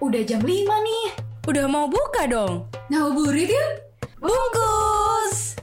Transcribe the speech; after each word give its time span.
udah 0.00 0.22
jam 0.24 0.42
5 0.42 0.48
nih. 0.48 1.06
Udah 1.46 1.64
mau 1.70 1.86
buka 1.86 2.26
dong. 2.28 2.68
Ngabuburit 2.90 3.48
yuk. 3.48 3.72
Bungkus. 4.18 5.54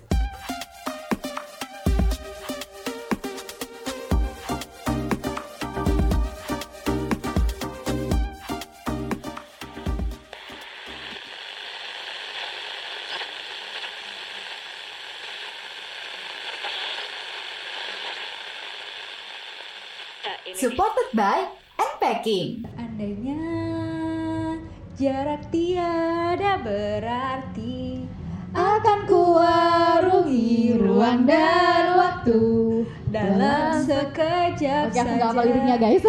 Supported 20.53 21.11
by 21.11 21.43
Unpacking. 21.75 22.63
Andainya 22.79 23.72
jarak 25.03 25.43
tiada 25.51 26.63
berarti 26.63 28.07
akan 28.49 28.99
kuarungi 29.03 30.53
ruang 30.77 31.25
dan 31.25 31.91
waktu 31.93 32.39
dalam 33.05 33.83
sekejap 33.83 34.89
Oke, 34.89 34.95
aku 34.95 35.11
nggak 35.11 35.19
saja. 35.19 35.27
hafal 35.27 35.43
liriknya 35.43 35.75
guys. 35.77 36.05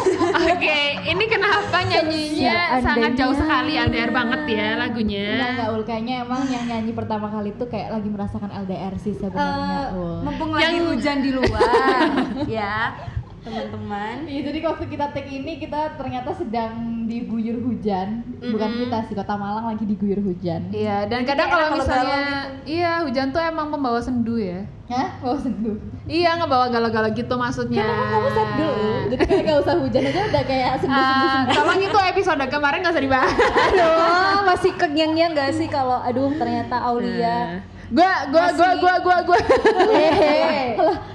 Oke, 0.48 0.78
ini 1.04 1.24
kenapa 1.26 1.76
nyanyinya 1.84 2.56
Seandainya. 2.72 2.82
sangat 2.82 3.12
jauh 3.14 3.36
sekali 3.36 3.72
LDR 3.76 4.10
banget 4.10 4.40
ya 4.48 4.68
lagunya. 4.76 5.26
Enggak, 5.28 5.50
enggak 5.52 5.68
Ul. 5.68 5.82
Kayaknya 5.84 6.14
emang 6.24 6.42
yang 6.48 6.64
nyanyi 6.66 6.92
pertama 6.92 7.26
kali 7.28 7.50
tuh 7.52 7.68
kayak 7.68 7.88
lagi 7.92 8.08
merasakan 8.08 8.50
LDR 8.58 8.94
sih 8.96 9.12
sebenarnya 9.12 9.76
Eh, 9.84 9.94
Ul. 9.94 10.16
mumpung 10.24 10.50
lagi 10.50 10.78
hujan 10.80 11.18
di 11.20 11.30
luar 11.30 12.08
ya 12.58 12.96
teman-teman 13.38 14.16
Iya, 14.24 14.40
jadi 14.44 14.58
waktu 14.64 14.84
kita 14.88 15.06
take 15.12 15.30
ini 15.30 15.52
kita 15.56 15.94
ternyata 15.94 16.32
sedang 16.32 16.97
diguyur 17.08 17.56
hujan. 17.64 18.22
Bukan 18.38 18.70
kita 18.84 19.08
sih, 19.08 19.16
Kota 19.16 19.34
Malang 19.34 19.72
lagi 19.72 19.88
diguyur 19.88 20.20
hujan. 20.20 20.68
Iya, 20.68 21.08
dan 21.08 21.24
kadang 21.24 21.48
kalau 21.48 21.80
misalnya 21.80 22.20
galau 22.52 22.68
iya 22.68 22.92
hujan 23.02 23.32
tuh 23.32 23.40
emang 23.40 23.72
pembawa 23.72 23.98
sendu 23.98 24.36
ya. 24.36 24.68
Hah? 24.92 25.20
Mau 25.24 25.36
sendu. 25.40 25.80
Iya, 26.08 26.36
ngebawa 26.40 26.68
galau-galau 26.68 27.12
gitu 27.12 27.34
maksudnya. 27.36 27.84
Kenapa 27.84 28.04
kamu 28.08 28.28
sendu? 28.32 28.70
Jadi 29.08 29.24
kayak 29.24 29.42
gak 29.48 29.58
usah 29.64 29.74
hujan 29.80 30.02
aja 30.04 30.20
udah 30.28 30.44
kayak 30.44 30.72
sendu-sendu. 30.80 31.24
Ah, 31.24 31.42
tolong 31.52 31.80
itu 31.80 31.98
episode 32.12 32.44
kemarin 32.52 32.78
gak 32.84 32.92
usah 32.92 33.04
dibahas. 33.04 33.36
aduh 33.68 34.40
masih 34.48 34.72
kenyangnya 34.80 35.26
nggak 35.36 35.50
sih 35.54 35.68
kalau 35.68 36.00
aduh 36.00 36.32
ternyata 36.34 36.76
Aulia 36.80 37.60
Gua, 37.88 38.12
gua, 38.28 38.46
gua, 38.52 38.70
gua, 38.76 38.94
gua, 39.00 39.18
gua. 39.24 39.38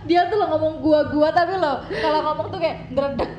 Dia 0.03 0.27
tuh 0.27 0.35
lo 0.35 0.45
ngomong 0.51 0.81
gua-gua 0.81 1.29
tapi 1.29 1.55
lo 1.61 1.85
kalau 2.01 2.19
ngomong 2.25 2.47
tuh 2.49 2.59
kayak 2.59 2.89
dredek. 2.91 3.29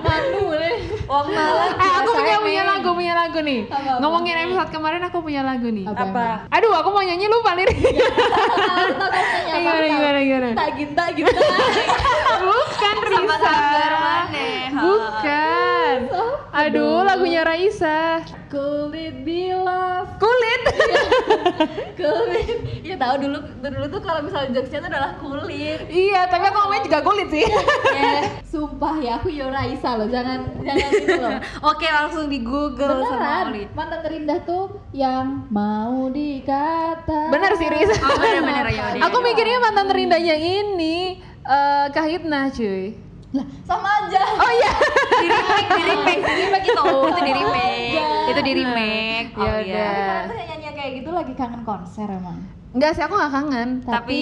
Manu 0.00 0.54
nih. 0.54 0.76
Wong 1.04 1.26
Malang 1.34 1.74
Eh, 1.76 1.92
aku 1.98 2.10
punya 2.14 2.36
punya 2.38 2.62
lagu, 2.62 2.88
punya 2.94 3.12
lagu 3.18 3.38
nih. 3.42 3.60
Apa, 3.66 3.76
apa? 3.76 4.00
Ngomongin 4.00 4.36
episode 4.48 4.70
kemarin 4.70 5.02
aku 5.02 5.18
punya 5.18 5.42
lagu 5.42 5.68
nih. 5.68 5.84
Apa? 5.90 6.04
apa 6.08 6.26
Aduh, 6.54 6.72
aku 6.78 6.88
mau 6.94 7.02
nyanyi 7.02 7.26
lupa. 7.26 7.58
Iya, 7.58 7.66
Gimana, 9.58 9.86
gimana, 9.90 10.18
gimana? 10.22 10.48
Tak 10.54 10.68
ginta 10.78 11.04
ginta. 11.10 11.40
Bukan 12.46 12.96
Risa. 13.02 13.56
Bukan. 14.78 15.98
Aduh, 16.58 17.06
lagunya 17.06 17.46
Raisa. 17.46 18.18
Kulit 18.50 19.22
bilas. 19.22 20.10
Kulit. 20.18 20.62
kulit 21.94 22.58
ya 22.82 22.94
tahu 22.96 23.14
dulu 23.20 23.38
dulu 23.60 23.86
tuh 23.88 24.00
kalau 24.00 24.20
misalnya 24.22 24.50
jokesnya 24.54 24.80
tuh 24.80 24.90
adalah 24.90 25.12
kulit 25.18 25.78
iya, 25.88 26.26
tapi 26.26 26.46
aku 26.46 26.56
ngomongnya 26.56 26.84
juga 26.84 27.00
kulit 27.02 27.28
sih. 27.28 27.44
eh 27.94 28.22
sumpah 28.44 28.94
ya 28.98 29.18
aku 29.18 29.28
Yora 29.28 29.66
Isa 29.66 29.94
loh 29.94 30.06
jangan 30.06 30.46
jangan 30.58 30.90
itu 30.92 31.14
loh 31.16 31.36
oke 31.70 31.86
langsung 31.86 32.26
di 32.26 32.38
Google 32.40 33.02
sama 33.02 33.10
beneran 33.12 33.44
Auli 33.44 33.62
mantan 33.74 34.00
terindah 34.00 34.38
tuh 34.42 34.64
yang 34.90 35.46
mau 35.50 36.06
dikata 36.08 37.30
Bener 37.30 37.52
sih, 37.54 37.68
Risa. 37.68 37.94
oh 37.98 38.16
bener-bener 38.16 38.66
ya 38.70 38.82
udah. 38.94 39.02
Aku 39.10 39.16
mikirnya 39.20 39.58
mantan 39.60 39.86
terindahnya 39.86 40.36
ini 40.38 41.18
eh 41.44 41.86
Kahitna, 41.90 42.50
cuy. 42.50 42.94
lah 43.28 43.44
sama 43.62 43.88
aja 44.06 44.22
Oh 44.40 44.50
iya. 44.50 44.72
di 45.20 45.26
remake 45.28 45.68
di 45.74 45.82
remake 45.82 46.22
di 46.22 46.34
remake 46.42 46.66
itu 46.70 46.82
itu 47.10 47.20
di 47.26 47.32
remake. 47.32 48.17
Itu 48.30 48.42
di 48.42 48.52
remake 48.54 49.28
Ya 49.30 49.38
oh 49.38 49.46
udah. 49.46 49.60
iya 49.62 49.90
Karena 49.90 50.24
tuh 50.24 50.36
yang 50.36 50.48
nyanyi 50.50 50.68
kayak 50.70 50.92
gitu 50.94 51.10
lagi 51.10 51.32
kangen 51.34 51.62
konser 51.62 52.06
emang 52.06 52.38
Enggak 52.68 52.92
sih, 52.92 53.00
aku 53.00 53.16
gak 53.16 53.32
kangen. 53.32 53.80
tapi 53.80 54.20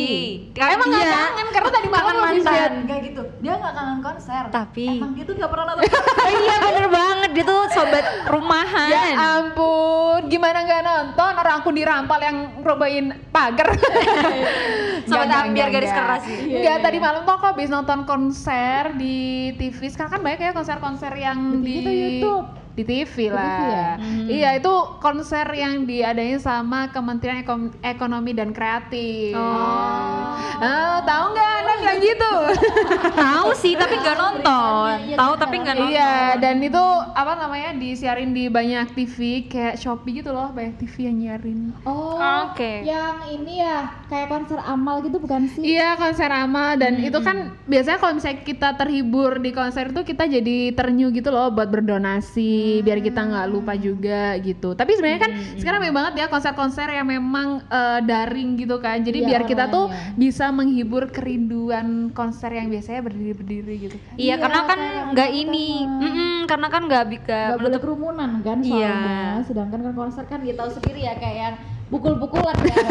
Emang 0.54 0.86
gak 0.86 1.02
iya. 1.02 1.18
kangen 1.18 1.46
karena 1.50 1.66
tadi 1.68 1.86
habis 1.90 2.14
mantan. 2.16 2.70
Enggak 2.78 2.98
gitu 3.02 3.22
dia 3.36 3.52
nggak 3.52 3.74
kangen 3.74 3.98
konser 4.00 4.42
Tapi- 4.48 4.96
emang 4.96 5.12
dia 5.12 5.24
tuh 5.24 5.34
nggak 5.34 5.50
pernah 5.50 5.64
nonton 5.66 5.82
Oh 6.22 6.30
iya 6.32 6.56
bener 6.60 6.86
banget 6.88 7.30
dia 7.32 7.44
tuh 7.44 7.60
sobat 7.68 8.04
rumahan 8.24 8.88
Ya 8.88 9.02
ampun, 9.36 10.20
gimana 10.26 10.58
nggak 10.62 10.78
nonton 10.80 11.32
orang 11.34 11.54
aku 11.56 11.70
dirampal 11.70 12.18
yang 12.18 12.36
robain 12.62 13.04
pagar. 13.28 13.74
Sobat 15.06 15.30
ambiar 15.30 15.68
garis 15.68 15.90
keras 15.90 16.22
sih. 16.24 16.38
Enggak, 16.52 16.82
tadi 16.82 16.98
malam 16.98 17.22
tuh 17.22 17.34
aku 17.36 17.46
habis 17.46 17.66
nonton 17.66 18.02
konser 18.04 18.94
di 18.94 19.16
TV. 19.54 19.86
Sekarang 19.86 20.12
kan 20.12 20.20
banyak 20.20 20.40
ya 20.40 20.52
konser-konser 20.52 21.12
yang 21.14 21.60
Di 21.60 21.74
di, 21.78 21.94
YouTube? 22.16 22.46
Di 22.76 22.84
TV 22.84 23.14
lah. 23.28 23.40
TV 23.40 23.62
ya? 23.66 23.90
Iya, 24.28 24.50
itu 24.58 24.72
konser 24.98 25.48
yang 25.50 25.82
diadain 25.82 26.36
sama 26.38 26.88
Kementerian 26.88 27.40
Ekom- 27.40 27.72
Ekonomi 27.80 28.30
dan 28.30 28.52
Kreatif. 28.52 29.32
Oh. 29.32 30.36
Ah, 30.56 31.00
tahu 31.02 31.24
nggak 31.30 31.50
Anda 31.54 31.74
bilang 31.76 31.98
gitu? 32.00 32.32
tahu 33.28 33.48
sih 33.54 33.72
tapi 33.74 33.94
nggak 33.94 34.16
nonton 34.16 34.92
Iya, 35.02 35.16
tahu 35.16 35.32
iya, 35.34 35.38
tapi 35.38 35.54
nggak 35.58 35.74
nonton 35.74 35.92
Iya, 35.92 36.12
dan 36.38 36.56
itu 36.58 36.84
apa 37.12 37.32
namanya 37.34 37.70
disiarin 37.74 38.30
di 38.30 38.48
banyak 38.48 38.86
TV 38.90 39.16
kayak 39.46 39.76
Shopee 39.76 40.16
gitu 40.16 40.30
loh, 40.30 40.48
banyak 40.50 40.76
TV 40.76 40.94
yang 41.04 41.16
nyiarin. 41.18 41.60
oh 41.82 42.16
Oke. 42.46 42.80
yang 42.82 43.20
ini 43.30 43.60
ya 43.60 43.76
kayak 44.06 44.28
konser 44.28 44.56
amal 44.58 45.00
gitu 45.00 45.16
bukan 45.16 45.44
sih 45.46 45.60
Iya 45.66 45.92
konser 45.94 46.28
ama 46.30 46.72
dan 46.74 46.96
itu 46.98 47.18
kan 47.18 47.36
biasanya 47.62 47.98
kalau 47.98 48.14
misalnya 48.14 48.40
kita 48.42 48.68
terhibur 48.74 49.36
di 49.36 49.50
konser 49.50 49.88
itu 49.88 50.02
kita 50.02 50.24
jadi 50.26 50.72
ternyu 50.72 51.08
gitu 51.10 51.28
loh 51.28 51.48
buat 51.50 51.68
berdonasi 51.68 52.65
biar 52.80 52.98
kita 53.00 53.20
nggak 53.22 53.46
lupa 53.46 53.72
juga 53.74 54.20
gitu. 54.38 54.72
Tapi 54.72 54.90
sebenarnya 54.92 55.20
kan 55.20 55.32
sekarang 55.56 55.78
banyak 55.80 55.94
banget 55.94 56.12
ya 56.16 56.26
konser-konser 56.26 56.88
yang 56.88 57.06
memang 57.06 57.48
eh, 57.62 58.00
daring 58.02 58.56
gitu 58.56 58.76
kan. 58.76 58.98
Jadi 58.98 59.18
Iya, 59.18 59.28
biar 59.28 59.42
kita 59.44 59.64
tuh 59.66 59.86
online-nya. 59.86 60.16
bisa 60.16 60.44
menghibur 60.50 61.08
kerinduan 61.08 61.88
konser 62.10 62.50
yang 62.50 62.66
biasanya 62.66 63.00
berdiri-berdiri 63.02 63.74
gitu 63.82 63.96
kan. 63.96 64.14
Iya, 64.14 64.24
Iya, 64.26 64.34
karena 64.38 64.60
kan 64.64 64.78
nggak 65.08 65.30
ini, 65.32 65.68
kan. 65.78 66.00
Mm-mm, 66.02 66.34
karena 66.46 66.68
kan 66.68 66.82
nggak 66.84 67.04
bisa 67.08 67.38
nggak 67.48 67.60
boleh 67.60 67.80
kerumunan 67.80 68.30
kan 68.40 68.58
Iya. 68.58 68.70
soalnya 68.92 69.18
sedangkan 69.44 69.80
kan 69.82 69.94
konser 69.94 70.24
kan 70.24 70.38
dia 70.40 70.54
tahu 70.54 70.70
sendiri 70.70 71.00
ya 71.02 71.14
kayak 71.14 71.36
yang 71.36 71.56
pukul-pukulan 71.86 72.50
ya 72.60 72.76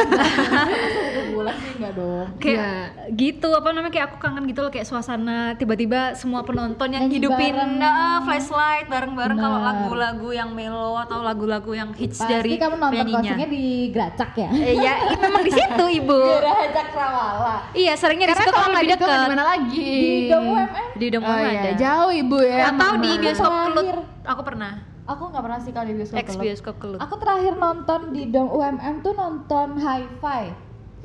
pukul-pukulan 0.56 1.56
sih 1.58 1.72
enggak 1.76 1.94
dong 1.94 2.28
kayak 2.38 2.56
Iya. 2.56 3.12
gitu 3.12 3.50
apa 3.52 3.68
namanya 3.70 3.92
kayak 3.92 4.08
aku 4.08 4.18
kangen 4.18 4.44
gitu 4.46 4.60
loh 4.60 4.70
kayak 4.70 4.84
suasana 4.84 5.38
tiba-tiba 5.54 6.16
semua 6.16 6.42
penonton 6.42 6.88
yang 6.88 7.04
Nyanyi 7.04 7.16
hidupin 7.18 7.54
bareng. 7.54 7.76
nah, 7.76 8.20
flashlight 8.22 8.88
bareng-bareng 8.88 9.36
kalau 9.36 9.60
lagu-lagu 9.60 10.30
yang 10.32 10.50
melo 10.50 10.96
atau 10.98 11.20
lagu-lagu 11.22 11.72
yang 11.72 11.92
hits 11.92 12.18
pasti 12.18 12.32
dari 12.32 12.56
kamu 12.56 12.76
nonton 12.78 12.92
penyanyinya. 12.94 13.20
konsernya 13.36 13.48
di 13.50 13.64
Gracak 13.90 14.32
ya 14.34 14.50
Eh, 14.50 14.76
ya, 14.78 14.94
itu 15.06 15.16
memang 15.20 15.44
di 15.44 15.52
situ 15.52 15.86
ibu. 16.00 16.20
Gracak 16.40 16.88
Rawala 16.90 17.56
Iya, 17.74 17.94
seringnya 17.96 18.28
di 18.28 18.36
situ 18.38 18.48
kalau 18.50 18.68
nggak 18.70 18.80
lebih 18.82 18.96
dekat. 18.96 19.20
di 19.20 19.30
mana 19.30 19.44
lagi? 19.46 19.92
di 19.92 20.00
Dom 20.26 20.44
UMM 20.48 20.88
Di 20.96 21.08
Dom 21.10 21.22
Oh 21.22 21.34
ada. 21.34 21.52
iya, 21.52 21.72
jauh 21.76 22.12
ibu 22.14 22.38
ya. 22.40 22.72
Atau 22.72 22.92
di 22.98 23.12
bioskop 23.18 23.52
kelut. 23.68 23.88
Aku 24.24 24.42
pernah. 24.42 24.95
Aku 25.06 25.24
nggak 25.30 25.44
pernah 25.44 25.60
sih 25.62 25.72
kalau 25.72 25.86
di 25.86 25.96
bioskop 25.96 26.18
Ex 26.18 26.28
Kelut. 26.28 26.42
bioskop 26.42 26.76
kelut. 26.78 27.00
aku 27.00 27.16
terakhir 27.18 27.54
nonton 27.56 28.00
di 28.10 28.22
Dom 28.28 28.48
UMM 28.50 28.96
tuh 29.00 29.14
nonton 29.14 29.68
Hi-Fi 29.78 30.44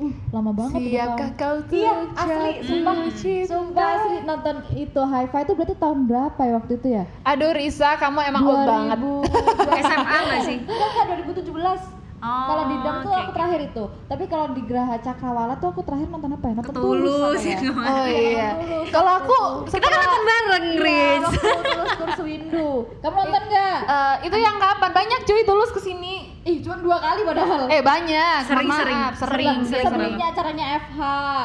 uh 0.01 0.15
lama 0.33 0.51
banget 0.57 0.81
Siapkah 0.81 1.31
kau 1.37 1.57
Iya, 1.69 1.93
tuh 2.09 2.17
asli, 2.17 2.53
sumpah, 2.65 2.95
jatuh 3.05 3.45
sumpah 3.45 3.87
asli 3.93 4.17
nonton 4.25 4.55
itu 4.73 5.01
Hi-Fi 5.05 5.41
itu 5.45 5.53
berarti 5.53 5.75
tahun 5.77 5.99
berapa 6.09 6.41
ya 6.41 6.53
waktu 6.57 6.73
itu 6.81 6.89
ya? 6.89 7.05
Aduh 7.29 7.53
Risa, 7.53 8.01
kamu 8.01 8.19
emang 8.25 8.43
old 8.49 8.65
banget. 8.65 8.97
2000 8.97 9.81
SMA 9.93 10.19
nggak 10.25 10.41
sih? 10.49 10.57
Enggak 10.65 11.21
2017. 11.29 12.00
Oh, 12.21 12.47
kalau 12.47 12.65
di 12.67 12.77
Dom 12.79 12.97
tuh 13.01 13.09
oke, 13.09 13.17
aku 13.19 13.33
terakhir 13.33 13.61
itu. 13.65 13.85
Tapi 14.05 14.25
kalau 14.27 14.47
di 14.53 14.63
Geraha 14.63 14.97
Cakrawala 14.97 15.57
tuh 15.57 15.69
aku 15.69 15.81
terakhir 15.81 16.05
nonton 16.07 16.31
apa 16.31 16.45
ya? 16.45 16.55
Nonton 16.55 16.69
Ketulus 16.71 17.41
apa 17.41 17.49
ya? 17.49 17.59
Oh 17.81 18.07
iya. 18.07 18.49
Tulus, 18.55 18.87
Kalau 18.91 19.13
aku 19.17 19.39
Kita 19.67 19.81
kan 19.83 19.99
nonton 19.99 20.23
bareng, 20.23 20.65
Iya, 20.67 20.81
Riz. 20.81 21.25
Tulus 21.41 21.91
Kursu 21.97 22.23
Windu. 22.23 22.69
Kamu 22.99 23.17
nonton 23.17 23.43
nggak? 23.47 23.79
eh, 23.83 24.15
itu 24.23 24.37
yang 24.37 24.57
kapan? 24.57 24.91
Banyak 24.93 25.21
cuy 25.23 25.43
tulus 25.43 25.71
ke 25.71 25.81
sini. 25.81 26.15
Ih, 26.41 26.61
cuma 26.61 26.77
dua 26.77 26.97
kali 26.99 27.21
padahal. 27.23 27.69
Eh 27.69 27.81
banyak. 27.81 28.37
Sering, 28.43 28.65
Mohon 28.65 28.81
sering. 28.81 28.99
maaf, 28.99 29.15
sering, 29.15 29.29
Sering, 29.31 29.61
sering, 29.63 29.85
sering. 29.87 30.01
seringnya 30.11 30.27
acaranya 30.29 30.67
FH. 30.79 31.01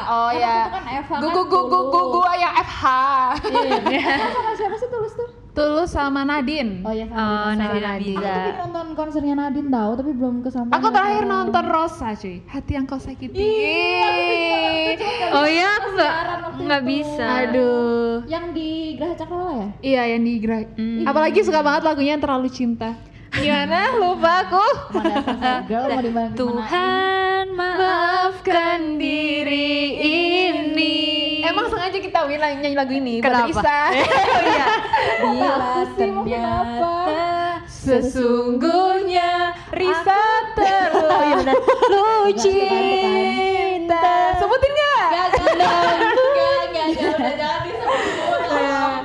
Oh 0.06 0.28
Kan 0.28 0.36
ya. 0.38 0.56
itu 0.58 0.70
kan 0.70 0.84
FH 0.98 1.12
Gu 1.14 1.26
kan 1.26 1.32
gu 1.32 1.42
gu 1.42 1.60
gu 1.62 1.80
gu 1.82 1.88
Tulus. 1.90 2.12
gu 2.14 2.34
yang 2.36 2.54
FH. 2.58 2.82
Iya. 3.86 4.12
Kamu 4.20 4.32
sama 4.34 4.50
siapa 4.54 4.76
sih 4.76 4.88
Tulus 4.88 5.12
tuh? 5.14 5.28
Tulus 5.56 5.88
sama 5.88 6.20
Nadine. 6.22 6.84
Oh 6.84 6.92
ya 6.92 7.08
Oh, 7.08 7.16
sama 7.48 7.56
Nadine 7.56 7.80
Nadine. 7.80 8.12
Amiza. 8.12 8.28
Aku 8.28 8.36
pengen 8.36 8.56
nonton 8.60 8.86
konsernya 8.92 9.34
Nadine 9.34 9.68
tahu 9.68 9.90
tapi 9.96 10.10
belum 10.12 10.34
kesampaian. 10.40 10.76
Aku 10.76 10.86
terakhir 10.90 11.24
nonton 11.24 11.64
Rosa 11.66 12.08
cuy, 12.12 12.36
hati 12.46 12.70
yang 12.70 12.84
kau 12.84 13.00
sakiti. 13.00 13.40
Oh 15.32 15.48
ya, 15.48 15.68
aku 15.74 15.88
nggak 15.92 16.12
Siaran 16.12 16.38
waktu 16.42 16.60
nggak 16.60 16.80
itu. 16.80 16.88
bisa. 16.92 17.24
Aduh. 17.40 18.12
Yang 18.26 18.44
di 18.52 18.70
Graha 18.94 19.14
Cakrawala 19.14 19.52
ya? 19.54 19.68
Iya 19.82 20.02
yang 20.12 20.22
di 20.22 20.34
Gra- 20.38 20.70
Apalagi 21.02 21.40
suka 21.40 21.60
banget 21.60 21.82
lagunya 21.84 22.12
yang 22.12 22.22
terlalu 22.22 22.48
cinta. 22.48 22.90
Gimana? 23.32 23.96
Lupa 23.96 24.32
aku. 24.44 24.66
Girl 25.66 25.88
mau 26.06 26.28
Tuhan 26.32 27.44
maafkan 27.50 28.96
diri 28.96 29.72
ini. 29.98 30.35
Sengaja 31.86 32.02
kita 32.02 32.20
bilang 32.26 32.58
nyanyi 32.58 32.74
lagu 32.74 32.90
ini 32.98 33.22
buat 33.22 33.30
Kenapa? 33.30 33.46
Risa. 33.46 33.78
oh 33.78 33.94
iya. 34.50 34.66
Bila 35.22 35.86
ternyata 35.94 36.98
Sesungguhnya 37.62 39.54
Risa 39.70 40.22
terlalu 40.58 41.54
cinta. 42.42 44.02
Sebutin? 44.34 44.72
Gak, 44.74 45.06
gak, 45.14 45.30
gak, 45.30 45.54
gak, 45.62 46.62
gak, 46.74 46.86
jangan, 46.98 47.34
jangan 47.38 47.60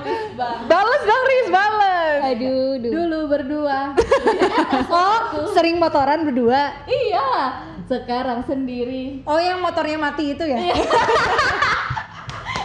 disebut. 0.01 0.57
Bales 0.65 1.03
dong 1.05 1.23
Riz, 1.29 1.47
bales. 1.53 2.17
Aduh, 2.33 2.81
duh. 2.81 2.91
Dulu 2.97 3.19
berdua. 3.29 3.79
Oh, 4.91 5.47
sering 5.53 5.77
motoran 5.77 6.25
berdua. 6.25 6.73
Iya, 6.89 7.61
sekarang 7.85 8.43
sendiri. 8.43 9.21
Oh, 9.23 9.39
yang 9.39 9.61
motornya 9.61 9.95
mati 10.01 10.33
itu 10.33 10.43
ya? 10.43 10.57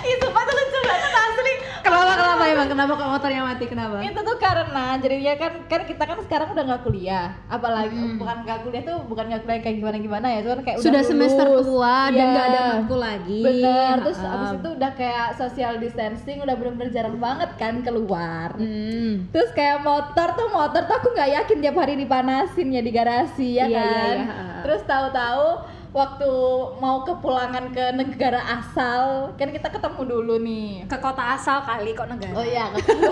Itu 0.08 0.26
tuh 0.26 0.54
lucu 0.54 0.78
banget 0.82 1.12
asli. 1.14 1.54
kenapa 1.78 2.12
kenapa 2.12 2.44
emang? 2.46 2.68
Kenapa 2.68 2.92
kok 2.94 3.08
motornya 3.08 3.42
mati? 3.42 3.64
Kenapa? 3.64 3.96
Itu 4.00 4.20
tuh 4.20 4.36
karena 4.36 4.84
jadinya 4.96 5.34
kan 5.36 5.52
kan 5.64 5.80
kita 5.82 6.02
kan 6.04 6.18
sekarang 6.20 6.48
udah 6.50 6.64
nggak 6.64 6.82
kuliah. 6.82 7.28
Apalagi 7.46 7.94
bukan 8.16 8.36
nggak 8.42 8.58
kuliah 8.60 8.82
tuh 8.82 8.96
bukan 9.04 9.24
nggak 9.26 9.42
kuliah 9.42 9.60
kayak 9.60 9.76
gimana 9.76 9.96
gimana 9.96 10.26
ya, 10.28 10.40
cuman 10.40 10.60
kayak 10.60 10.78
Sudah 10.78 10.92
udah 10.96 11.04
semester 11.04 11.46
lulus. 11.46 11.66
tua 11.66 11.96
dan 12.08 12.16
Iya. 12.16 12.26
nggak 12.28 12.46
ada 12.48 12.60
matkul 12.72 13.00
lagi. 13.00 13.40
Bener, 13.40 13.94
terus 14.00 14.18
Ha-ha. 14.18 14.34
abis 14.36 14.50
itu 14.56 14.68
udah 14.72 14.90
kayak 14.92 15.26
social 15.36 15.72
distancing, 15.76 16.38
udah 16.40 16.54
bener-bener 16.54 16.88
jarang 16.90 17.16
banget 17.16 17.50
kan 17.54 17.74
keluar. 17.80 18.48
Hmm. 18.52 19.30
Terus 19.30 19.50
kayak 19.52 19.78
motor 19.80 20.28
tuh 20.32 20.48
motor 20.48 20.82
tuh 20.82 20.96
aku 20.96 21.08
nggak 21.12 21.30
yakin 21.34 21.56
tiap 21.60 21.76
hari 21.76 21.94
dipanasin 21.96 22.68
ya 22.68 22.80
di 22.80 22.90
garasi 22.90 23.48
ya 23.54 23.64
Iya, 23.64 23.68
iya, 23.68 23.82
kan. 23.82 24.16
iya, 24.16 24.26
ha. 24.26 24.44
Terus 24.62 24.82
tahu-tahu 24.82 25.46
waktu 25.96 26.28
mau 26.76 27.00
kepulangan 27.08 27.72
ke 27.72 27.96
negara 27.96 28.60
asal 28.60 29.32
kan 29.40 29.48
kita 29.48 29.72
ketemu 29.72 30.02
dulu 30.04 30.34
nih. 30.44 30.84
Ke 30.84 31.00
kota 31.00 31.32
asal 31.32 31.64
kali 31.64 31.96
kok 31.96 32.12
negara. 32.12 32.36
Oh 32.36 32.44
iya. 32.44 32.68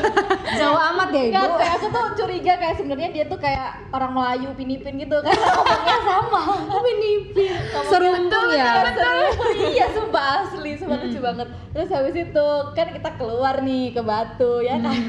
Jauh 0.61 0.77
amat 0.93 1.09
ya, 1.17 1.23
Ibu. 1.33 1.33
Kan 1.33 1.51
kayak 1.57 1.75
aku 1.81 1.87
tuh 1.89 2.05
curiga 2.21 2.53
kayak 2.61 2.77
sebenarnya 2.77 3.09
dia 3.17 3.25
tuh 3.25 3.41
kayak 3.41 3.89
orang 3.89 4.13
Melayu 4.13 4.53
pinipin 4.53 5.01
gitu 5.01 5.17
kan 5.25 5.33
ngomongnya 5.57 5.99
sama. 6.05 6.41
pinipin. 6.85 7.57
Seruntung 7.89 8.47
ya. 8.53 8.85
iya, 9.73 9.87
sumpah 9.97 10.45
asli, 10.45 10.77
sumpah 10.77 11.01
lucu 11.01 11.19
banget. 11.25 11.49
Terus 11.73 11.89
habis 11.89 12.15
itu 12.21 12.47
kan 12.77 12.87
kita 12.93 13.11
keluar 13.17 13.65
nih 13.65 13.97
ke 13.97 14.03
Batu 14.05 14.61
ya 14.61 14.77
kan. 14.77 15.01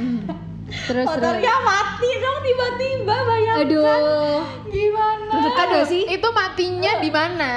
Terus 0.66 1.06
terus. 1.06 1.22
Motornya 1.22 1.56
mati 1.62 2.10
dong 2.18 2.38
tiba-tiba 2.42 3.16
bayangkan. 3.22 3.66
Aduh. 3.70 4.40
Gimana? 4.66 5.34
Gak 5.76 5.86
sih? 5.86 6.04
Itu 6.10 6.28
matinya 6.34 6.92
di 6.98 7.10
mana? 7.14 7.54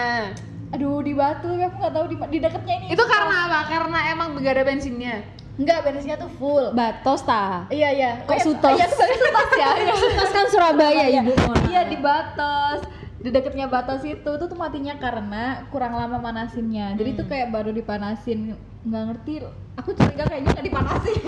Aduh 0.68 1.00
di 1.00 1.16
Batu 1.16 1.48
aku 1.48 1.76
nggak 1.80 1.94
tahu 1.96 2.06
di, 2.12 2.16
di 2.28 2.38
dekatnya 2.44 2.74
ini. 2.84 2.86
Itu 2.92 3.02
karena 3.08 3.48
apa? 3.48 3.60
Karena 3.64 3.98
emang 4.12 4.36
gak 4.36 4.52
ada 4.52 4.64
bensinnya. 4.68 5.24
enggak 5.58 5.82
bensinnya 5.82 6.14
tuh 6.20 6.30
full. 6.38 6.70
Batos 6.70 7.26
ta. 7.26 7.66
Iya 7.66 7.88
iya. 7.90 8.10
Kok 8.28 8.36
Iya, 8.36 8.44
Sutos? 8.46 8.76
Iya, 8.78 8.86
Sutos 8.86 9.50
ya. 9.58 9.68
Sutos 10.04 10.30
kan 10.30 10.46
Surabaya, 10.46 11.04
Ibu. 11.18 11.32
Iya 11.66 11.82
di 11.88 11.96
Batos. 11.98 12.80
Di 13.18 13.34
dekatnya 13.34 13.66
Batos 13.66 14.06
itu 14.06 14.22
tuh 14.22 14.46
tuh 14.46 14.54
matinya 14.54 14.94
karena 14.94 15.66
kurang 15.74 15.98
lama 15.98 16.22
manasinnya. 16.22 16.94
Jadi 16.94 17.18
tuh 17.18 17.26
kayak 17.26 17.50
baru 17.50 17.74
dipanasin 17.74 18.54
nggak 18.86 19.02
ngerti. 19.10 19.32
Aku 19.78 19.94
curiga 19.94 20.26
kayaknya 20.26 20.50
nggak 20.54 20.66
dipanasin. 20.66 21.18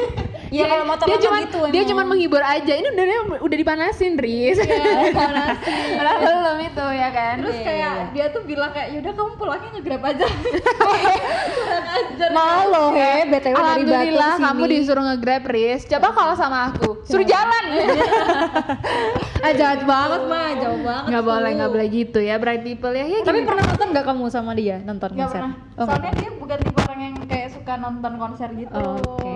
Iya, 0.50 0.66
kalau 0.66 0.82
motor 0.82 1.06
dia 1.06 1.18
cuma 1.22 1.38
gitu 1.46 1.62
dia 1.70 1.82
cuma 1.86 2.02
menghibur 2.02 2.42
aja. 2.42 2.74
Ini 2.74 2.90
udah 2.90 3.38
udah 3.38 3.56
dipanasin, 3.62 4.18
Riz. 4.18 4.58
Iya 4.58 4.98
dipanasin. 5.14 5.94
Padahal 5.94 6.18
belum 6.26 6.58
itu 6.66 6.86
ya 6.90 7.08
kan. 7.14 7.34
Terus 7.38 7.58
kayak 7.62 7.94
dia 8.10 8.26
tuh 8.34 8.42
bilang 8.42 8.74
kayak 8.74 8.98
yaudah 8.98 9.14
kamu 9.14 9.30
pulangnya 9.38 9.70
nge-grab 9.78 10.02
aja. 10.10 10.26
Malu 12.34 12.98
he, 12.98 13.30
BTW 13.30 13.30
dari 13.30 13.38
Batu 13.38 13.62
Alhamdulillah 13.62 14.32
sini. 14.34 14.44
kamu 14.50 14.62
disuruh 14.74 15.04
nge-grab, 15.14 15.42
Riz. 15.46 15.86
Coba 15.86 16.08
kalau 16.10 16.34
sama 16.34 16.74
aku, 16.74 16.98
suruh 17.06 17.22
jalan. 17.22 17.64
Ah, 19.40 19.54
jahat 19.54 19.86
banget 19.86 20.22
mah, 20.26 20.50
jauh 20.58 20.80
banget. 20.82 21.08
Nggak 21.14 21.24
boleh, 21.24 21.50
nggak 21.62 21.70
boleh 21.70 21.79
gitu 21.82 22.18
ya, 22.18 22.36
bright 22.36 22.60
people 22.60 22.90
ya. 22.90 23.04
ya 23.04 23.20
Tapi 23.20 23.38
gini. 23.38 23.46
pernah 23.46 23.64
nonton 23.64 23.88
nggak 23.88 24.04
kamu 24.04 24.24
sama 24.26 24.52
dia 24.52 24.76
nonton 24.78 25.08
Nggak 25.10 25.26
konser? 25.26 25.40
pernah. 25.40 25.52
Oh, 25.74 25.84
Soalnya 25.84 26.12
dia 26.14 26.30
bukan 26.32 26.58
tipe 26.58 26.80
orang 26.80 27.00
yang 27.00 27.14
kayak 27.24 27.48
suka 27.50 27.72
nonton 27.76 28.12
konser 28.16 28.48
gitu. 28.52 28.82
Oke. 28.98 29.34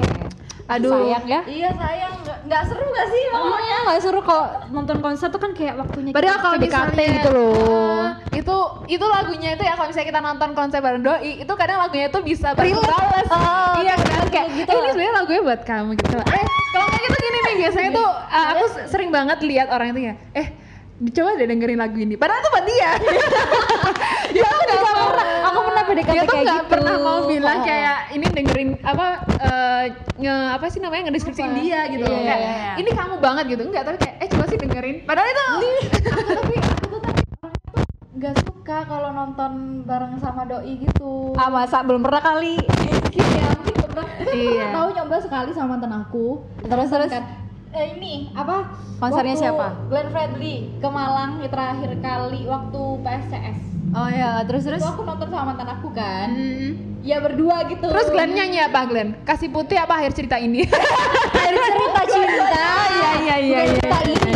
Aduh. 0.66 0.90
Sayang 0.90 1.24
ya. 1.26 1.40
Iya 1.44 1.70
sayang, 1.70 2.12
nggak 2.42 2.62
seru 2.64 2.84
gak 2.86 3.06
sih? 3.06 3.22
Pokoknya 3.30 3.76
nggak 3.84 4.00
seru 4.00 4.20
kalau 4.22 4.44
nonton 4.70 4.98
konser 4.98 5.28
tuh 5.28 5.36
kan 5.38 5.52
kayak 5.52 5.74
waktunya 5.76 6.10
Padahal 6.10 6.38
kalau 6.38 6.56
misalnya 6.56 7.04
gitu 7.14 7.30
loh. 7.30 7.52
eh, 7.52 8.08
itu 8.34 8.56
itu 8.90 9.04
lagunya 9.06 9.50
itu 9.50 9.62
ya 9.62 9.74
kalau 9.74 9.88
misalnya 9.88 10.08
kita 10.08 10.20
nonton 10.22 10.50
konser 10.52 10.80
bareng 10.80 11.00
doi 11.00 11.32
itu 11.38 11.52
kadang 11.54 11.78
lagunya 11.78 12.08
itu 12.08 12.20
bisa 12.22 12.52
balas 12.52 13.28
Oh, 13.30 13.76
iya 13.78 13.92
kan 13.94 14.24
kayak 14.26 14.48
gitu 14.54 14.68
eh, 14.68 14.74
ini 14.74 14.88
sebenarnya 14.90 15.14
lagunya 15.14 15.42
buat 15.42 15.60
kamu 15.62 15.90
gitu 15.94 16.16
eh 16.18 16.44
kalau 16.70 16.86
kayak 16.86 17.02
gitu 17.02 17.16
gini 17.18 17.38
nih 17.38 17.54
biasanya 17.58 17.90
tuh 17.92 18.08
eh, 18.26 18.46
aku 18.50 18.64
s- 18.66 18.82
sering 18.88 19.10
banget 19.10 19.38
lihat 19.42 19.68
orang 19.68 19.88
itu 19.90 20.00
ya 20.02 20.14
eh 20.32 20.48
coba 20.94 21.30
deh 21.34 21.46
dengerin 21.46 21.74
lagu 21.76 21.98
ini 21.98 22.14
padahal 22.14 22.38
itu 22.38 22.48
buat 22.48 22.64
dia 22.64 22.90
dia 24.34 24.46
tuh 24.46 24.62
nggak 24.62 24.80
mau 24.80 25.02
Aku 25.44 25.60
pernah 25.62 25.82
PDKT 25.84 26.08
dia 26.08 26.22
tuh 26.22 26.32
kayak 26.32 26.44
nggak 26.44 26.60
gitu. 26.60 26.70
pernah 26.70 26.94
mau 26.96 27.18
bilang 27.24 27.58
kayak 27.62 27.98
ini 28.10 28.26
dengerin 28.26 28.68
apa 28.80 29.06
eh, 29.36 29.84
nge 30.16 30.34
apa 30.52 30.66
sih 30.68 30.78
namanya 30.78 31.02
ngedeskripsiin 31.06 31.52
dia 31.56 31.80
gitu 31.88 32.02
loh 32.02 32.14
Iya, 32.14 32.24
kayak 32.24 32.40
iya, 32.40 32.54
iya. 32.54 32.72
ini 32.78 32.90
kamu 32.90 33.14
banget 33.18 33.44
gitu 33.48 33.62
enggak 33.64 33.82
tapi 33.84 33.96
kayak 33.98 34.14
eh 34.16 34.28
coba 34.28 34.44
sih 34.46 34.56
dengerin 34.56 34.96
padahal 35.02 35.26
itu 35.26 35.42
aku 35.42 35.58
tapi 36.38 36.54
aku 36.56 36.84
tuh 36.88 37.00
tapi 37.02 37.18
nggak 38.14 38.34
suka 38.40 38.78
kalau 38.84 39.10
nonton 39.10 39.52
bareng 39.84 40.16
sama 40.16 40.46
doi 40.46 40.78
gitu. 40.78 41.34
Ah 41.34 41.50
masa 41.50 41.82
belum 41.82 42.00
pernah 42.00 42.22
kali. 42.22 42.56
Mungkin 42.56 43.20
ya, 43.28 43.48
mungkin 43.52 43.74
pernah. 43.84 44.06
Tapi 44.06 44.22
aku 44.24 44.32
Iya. 44.32 44.48
pernah 44.54 44.72
tahu 44.72 44.88
nyoba 44.94 45.16
sekali 45.20 45.50
sama 45.52 45.68
mantan 45.76 45.92
aku. 45.92 46.26
Terus 46.62 46.88
terus. 46.88 47.10
Kan, 47.12 47.24
eh, 47.74 47.86
ini 47.98 48.14
apa? 48.32 48.70
Konsernya 49.02 49.34
Waktu 49.34 49.42
siapa? 49.42 49.66
Glenn 49.90 50.08
Fredly 50.14 50.54
ke 50.78 50.88
Malang 50.88 51.42
ya, 51.42 51.48
terakhir 51.50 51.90
kali 51.98 52.40
waktu 52.46 52.82
PSCS. 53.02 53.58
Oh 53.94 54.10
ya, 54.10 54.42
terus 54.46 54.62
terus. 54.66 54.82
Itu 54.82 54.90
aku 54.90 55.02
nonton 55.06 55.28
sama 55.30 55.54
mantan 55.54 55.68
aku 55.70 55.88
kan. 55.94 56.30
Hmm. 56.30 56.70
Ya 57.04 57.20
berdua 57.20 57.68
gitu. 57.68 57.84
Terus 57.84 58.08
Glenn 58.08 58.32
nyanyi 58.32 58.58
apa 58.64 58.80
Glenn? 58.88 59.18
Kasih 59.26 59.52
putih 59.52 59.76
apa 59.76 60.00
akhir 60.00 60.16
cerita 60.16 60.40
ini? 60.40 60.64
Akhir 61.34 61.54
cerita 61.60 62.02
cinta. 62.08 62.66
Iya 62.88 63.10
iya 63.20 63.36
iya. 63.36 63.58
Bukan 63.60 63.66
iya. 63.68 63.74
cerita 63.76 63.98
ini. 64.08 64.34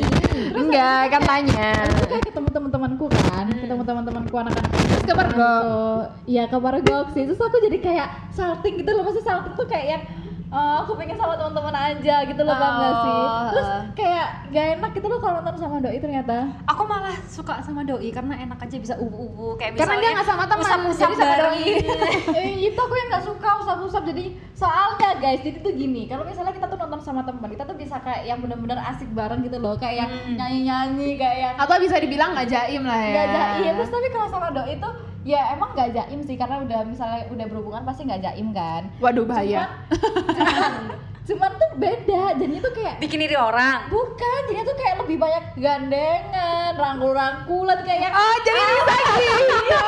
Enggak, 0.58 1.02
kan 1.16 1.22
tanya. 1.24 1.70
Aku 1.96 2.06
kayak 2.12 2.24
ketemu 2.28 2.48
teman-temanku 2.52 3.06
kan, 3.08 3.46
ketemu 3.48 3.82
teman-temanku 3.88 4.34
anak-anak. 4.36 4.70
Terus 4.74 5.04
ke 5.06 5.14
Pergok. 5.16 6.02
Iya 6.28 6.44
ke 6.44 6.58
Pergok 6.60 7.06
sih. 7.16 7.22
Terus 7.24 7.40
aku 7.40 7.56
jadi 7.64 7.78
kayak 7.80 8.08
salting 8.36 8.74
gitu 8.84 8.90
loh. 8.92 9.02
Maksudnya 9.08 9.26
salting 9.26 9.54
tuh 9.56 9.66
kayak 9.66 9.86
yang 9.88 10.02
oh, 10.50 10.74
aku 10.80 10.92
pengen 10.94 11.14
sama 11.14 11.34
teman-teman 11.34 11.74
aja 11.74 12.16
gitu 12.22 12.40
loh, 12.40 12.54
paham 12.54 12.74
gak 12.74 12.94
sih? 12.98 13.12
Oh, 13.18 13.46
Terus 13.48 13.68
kayak 13.94 14.26
gak 14.48 14.66
enak 14.74 14.90
gitu 14.92 15.06
loh 15.06 15.18
kalau 15.18 15.38
nonton 15.38 15.56
sama 15.58 15.76
doi 15.78 15.98
ternyata. 15.98 16.36
Aku 16.66 16.82
malah 16.82 17.16
suka 17.22 17.60
sama 17.60 17.82
doi 17.82 18.08
karena 18.08 18.34
enak 18.38 18.58
aja 18.58 18.76
bisa 18.76 18.94
ubu-ubu 18.96 19.54
kayak 19.54 19.76
Karena 19.76 19.96
dia 19.98 20.10
nggak 20.10 20.26
sama 20.26 20.44
teman, 20.44 20.64
jadi 20.88 21.14
sama 21.14 21.34
doi. 21.36 21.64
eh, 22.38 22.52
itu 22.64 22.78
aku 22.78 22.94
yang 22.94 23.08
nggak 23.10 23.24
suka 23.24 23.48
usap-usap 23.58 24.02
jadi 24.06 24.24
soalnya 24.52 25.10
guys 25.16 25.40
jadi 25.40 25.58
tuh 25.58 25.70
gini 25.70 26.04
kalau 26.04 26.24
misalnya 26.24 26.50
kita 26.50 26.66
tuh 26.66 26.76
nonton 26.76 26.98
sama 26.98 27.22
teman 27.22 27.46
kita 27.46 27.62
tuh 27.62 27.74
bisa 27.74 27.96
kayak 27.98 28.24
yang 28.24 28.38
bener-bener 28.38 28.74
asik 28.84 29.06
bareng 29.08 29.40
gitu 29.40 29.56
loh 29.56 29.76
kayak 29.76 29.96
yang 29.98 30.10
Hmm. 30.10 30.34
nyanyi-nyanyi 30.34 31.14
kayak 31.14 31.36
yang 31.38 31.54
Atau 31.56 31.78
bisa 31.78 31.96
dibilang 31.96 32.32
nggak 32.32 32.48
jaim 32.48 32.82
lah 32.82 32.98
ya. 32.98 33.12
nggak 33.12 33.28
jaim 33.30 33.72
terus 33.76 33.90
tapi 33.90 34.08
kalau 34.08 34.26
sama 34.26 34.48
doi 34.50 34.74
itu 34.74 34.88
ya 35.28 35.52
emang 35.52 35.76
nggak 35.76 35.92
jaim 35.92 36.20
sih 36.24 36.40
karena 36.40 36.64
udah 36.64 36.80
misalnya 36.88 37.28
udah 37.28 37.46
berhubungan 37.46 37.84
pasti 37.84 38.08
nggak 38.08 38.24
jaim 38.24 38.48
kan 38.50 38.88
Waduh 38.96 39.28
bahaya. 39.28 39.68
cuman, 39.92 40.96
cuman 41.28 41.50
tuh 41.52 41.70
beda 41.76 42.22
jadinya 42.40 42.62
tuh 42.64 42.72
kayak 42.72 42.96
Bikin 42.96 43.20
iri 43.20 43.36
orang. 43.36 43.92
bukan 43.92 44.40
jadinya 44.48 44.64
tuh 44.64 44.76
kayak 44.80 44.96
lebih 45.04 45.16
banyak 45.20 45.44
gandengan 45.60 46.72
rangkul-rangkulan 46.74 47.78
kayak 47.84 48.00
yang 48.08 48.14
Oh 48.16 48.36
jadi 48.40 48.60
Risa 48.64 48.96
gitu. 49.04 49.84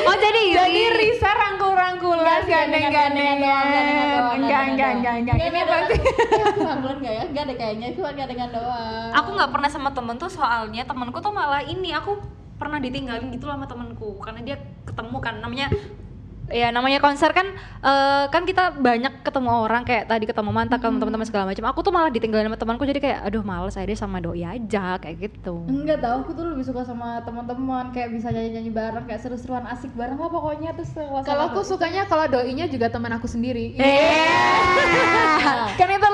Oh 0.00 0.16
jadi 0.18 0.42
Jadi 0.50 0.82
Risa 0.98 1.30
rangkul-rangkulan, 1.30 2.40
Enggak 2.42 2.50
gandeng-gandengan. 2.50 3.38
Enggak, 3.38 3.62
gandengan 3.70 4.10
enggak, 4.34 4.62
enggak, 4.66 4.90
enggak. 4.90 5.14
Nggak, 5.22 5.36
Ini 5.46 5.60
pasti. 5.62 5.96
rangkulan 6.60 6.96
nggak 6.98 7.14
ya? 7.14 7.22
Enggak 7.30 7.44
deh 7.46 7.56
kayaknya, 7.56 7.86
cuma 7.94 8.10
gandengan 8.10 8.50
doang. 8.50 9.10
Aku 9.14 9.28
nggak 9.38 9.50
pernah 9.54 9.70
sama 9.70 9.90
temen 9.94 10.16
tuh 10.18 10.26
soalnya 10.26 10.82
temenku 10.82 11.18
tuh 11.18 11.30
malah 11.30 11.62
ini 11.62 11.94
aku 11.94 12.18
pernah 12.60 12.76
ditinggalin 12.76 13.32
gitu 13.32 13.48
sama 13.48 13.64
temenku 13.64 14.20
karena 14.20 14.44
dia 14.44 14.56
ketemu 14.84 15.16
kan 15.24 15.40
namanya 15.40 15.72
ya 16.50 16.74
namanya 16.74 16.98
konser 16.98 17.30
kan 17.30 17.46
eh, 17.80 18.24
kan 18.26 18.42
kita 18.42 18.74
banyak 18.74 19.22
ketemu 19.22 19.48
orang 19.70 19.86
kayak 19.86 20.10
tadi 20.10 20.26
ketemu 20.26 20.50
mantan 20.50 20.82
ketemu 20.82 20.98
teman-teman 20.98 21.26
segala 21.30 21.44
macam. 21.46 21.64
Aku 21.70 21.80
tuh 21.86 21.94
malah 21.94 22.10
ditinggalin 22.10 22.50
sama 22.50 22.58
temanku 22.58 22.82
jadi 22.82 22.98
kayak 22.98 23.18
aduh 23.30 23.46
males 23.46 23.78
aja 23.78 23.94
sama 23.94 24.18
doi 24.18 24.42
aja 24.42 24.98
kayak 24.98 25.30
gitu. 25.30 25.62
Enggak 25.70 26.02
tau, 26.02 26.26
aku 26.26 26.34
tuh 26.34 26.50
lebih 26.50 26.66
suka 26.66 26.82
sama 26.82 27.22
teman-teman 27.22 27.94
kayak 27.94 28.10
bisa 28.10 28.34
nyanyi-nyanyi 28.34 28.72
bareng, 28.74 29.06
kayak 29.06 29.22
seru-seruan 29.22 29.62
asik 29.70 29.94
bareng 29.94 30.18
lah 30.18 30.26
pokoknya 30.26 30.74
terus 30.74 30.90
kalau 30.90 31.22
Kalau 31.22 31.44
aku 31.54 31.62
sukanya 31.62 32.02
kalau 32.10 32.26
doinya 32.26 32.66
juga 32.66 32.90
teman 32.90 33.14
aku 33.14 33.30
sendiri. 33.30 33.78
eh. 33.78 34.26
Kan 35.78 35.86
itu 35.86 36.08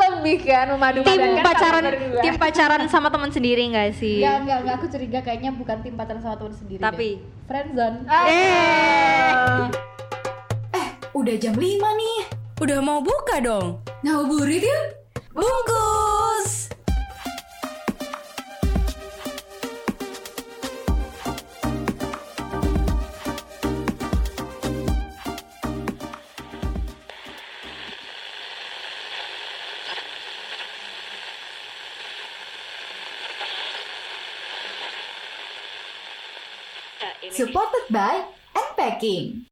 kan 0.46 0.70
memadu 0.70 1.02
tim 1.02 1.18
pacaran 1.42 1.84
tim 2.22 2.34
pacaran 2.36 2.80
sama 2.86 3.10
teman 3.10 3.28
sendiri 3.28 3.66
nggak 3.66 3.90
sih 3.92 4.22
Enggak, 4.22 4.36
enggak, 4.40 4.58
enggak, 4.62 4.74
aku 4.76 4.86
curiga 4.88 5.18
kayaknya 5.20 5.50
bukan 5.50 5.76
tim 5.82 5.94
pacaran 5.94 6.22
sama 6.22 6.36
teman 6.36 6.54
sendiri 6.54 6.80
Tapi? 6.80 7.10
deh. 7.12 7.44
friendzone 7.44 7.96
eh 8.06 9.66
Eh, 10.72 10.88
udah 11.12 11.34
jam 11.36 11.54
5 11.54 11.62
nih. 11.80 12.18
Udah 12.56 12.78
mau 12.80 13.00
buka 13.00 13.40
dong. 13.40 13.80
Ngabuburit 14.00 14.60
yuk. 14.60 14.84
Bungkus. 15.32 16.15
Supported 37.36 37.84
by 37.90 38.24
Unpacking. 38.56 39.46